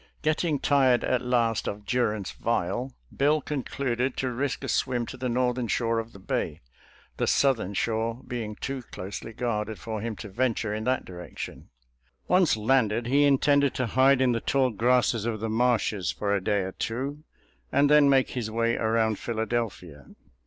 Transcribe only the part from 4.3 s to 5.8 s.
risk a swim to the northern